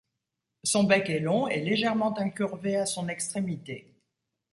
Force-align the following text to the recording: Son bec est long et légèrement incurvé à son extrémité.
Son 0.63 0.85
bec 0.85 1.11
est 1.11 1.19
long 1.19 1.47
et 1.47 1.61
légèrement 1.61 2.17
incurvé 2.17 2.75
à 2.75 2.87
son 2.87 3.07
extrémité. 3.07 3.85